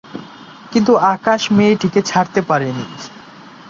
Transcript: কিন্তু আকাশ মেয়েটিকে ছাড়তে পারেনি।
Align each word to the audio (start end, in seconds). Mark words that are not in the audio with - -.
কিন্তু 0.71 0.93
আকাশ 1.13 1.41
মেয়েটিকে 1.57 2.01
ছাড়তে 2.09 2.39
পারেনি। 2.49 2.85